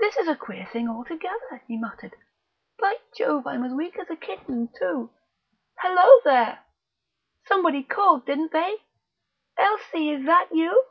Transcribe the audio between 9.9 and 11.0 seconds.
Is that you?..."